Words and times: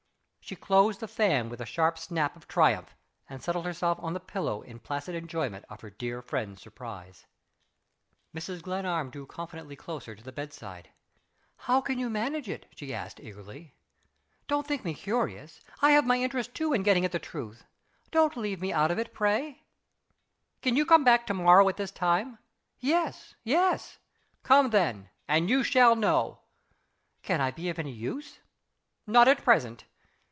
She 0.43 0.55
closed 0.57 0.99
the 0.99 1.07
fan 1.07 1.47
with 1.47 1.61
a 1.61 1.65
sharp 1.65 1.97
snap 1.97 2.35
of 2.35 2.45
triumph, 2.45 2.93
and 3.29 3.41
settled 3.41 3.63
herself 3.65 3.97
on 4.01 4.11
the 4.11 4.19
pillow 4.19 4.61
in 4.63 4.79
placid 4.79 5.15
enjoyment 5.15 5.63
of 5.69 5.79
her 5.79 5.89
dear 5.89 6.21
friend's 6.21 6.61
surprise. 6.61 7.25
Mrs. 8.35 8.61
Glenarm 8.61 9.11
drew 9.11 9.25
confidentially 9.25 9.77
closer 9.77 10.13
to 10.13 10.21
the 10.21 10.33
bedside. 10.33 10.89
"How 11.55 11.79
can 11.79 11.99
you 11.99 12.09
manage 12.09 12.49
it?" 12.49 12.65
she 12.75 12.93
asked, 12.93 13.21
eagerly. 13.21 13.75
"Don't 14.49 14.67
think 14.67 14.83
me 14.83 14.93
curious. 14.93 15.61
I 15.81 15.91
have 15.91 16.05
my 16.05 16.17
interest, 16.19 16.53
too, 16.53 16.73
in 16.73 16.83
getting 16.83 17.05
at 17.05 17.13
the 17.13 17.19
truth. 17.19 17.63
Don't 18.09 18.35
leave 18.35 18.59
me 18.59 18.73
out 18.73 18.91
of 18.91 18.99
it, 18.99 19.13
pray!" 19.13 19.63
"Can 20.61 20.75
you 20.75 20.85
come 20.85 21.05
back 21.05 21.25
to 21.27 21.33
morrow, 21.33 21.69
at 21.69 21.77
this 21.77 21.91
time?" 21.91 22.39
"Yes! 22.77 23.35
yes!" 23.45 23.99
"Come, 24.43 24.71
then 24.71 25.11
and 25.29 25.49
you 25.49 25.63
shall 25.63 25.95
know." 25.95 26.39
"Can 27.21 27.39
I 27.39 27.51
be 27.51 27.69
of 27.69 27.79
any 27.79 27.93
use?" 27.93 28.39
"Not 29.07 29.29
at 29.29 29.45
present." 29.45 29.85